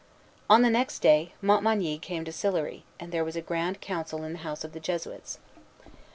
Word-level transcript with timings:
On 0.49 0.63
the 0.63 0.71
next 0.71 1.03
day, 1.03 1.35
Montmagny 1.43 1.99
came 1.99 2.25
to 2.25 2.31
Sillery, 2.31 2.85
and 2.99 3.11
there 3.11 3.23
was 3.23 3.35
a 3.35 3.39
grand 3.43 3.81
council 3.81 4.23
in 4.23 4.31
the 4.33 4.39
house 4.39 4.63
of 4.63 4.71
the 4.71 4.79
Jesuits. 4.79 5.37